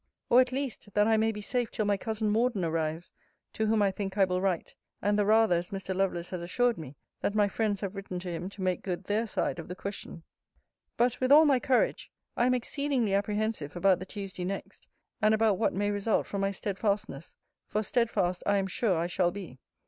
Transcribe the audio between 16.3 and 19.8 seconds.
my steadfastness; for steadfast I am sure I shall be.